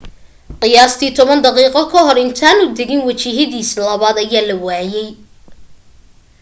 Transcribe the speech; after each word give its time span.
qiyaastii 0.61 1.11
toban 1.17 1.43
daqiiqo 1.45 1.81
kahor 1.93 2.17
intaanu 2.25 2.63
dagin 2.77 3.01
wajihidiisa 3.07 3.79
labaad 3.89 4.17
ayaa 4.23 4.43
la 4.49 4.55
waayay 4.65 5.09